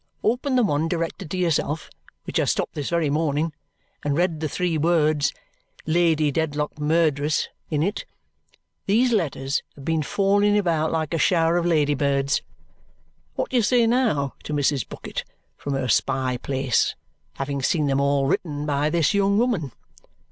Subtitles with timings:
[0.23, 1.87] Open the one directed to yourself,
[2.23, 3.53] which I stopped this very morning,
[4.03, 5.31] and read the three words
[5.85, 8.05] 'Lady Dedlock, Murderess' in it.
[8.87, 12.41] These letters have been falling about like a shower of lady birds.
[13.35, 14.89] What do you say now to Mrs.
[14.89, 15.23] Bucket,
[15.55, 16.95] from her spy place
[17.35, 19.71] having seen them all 'written by this young woman?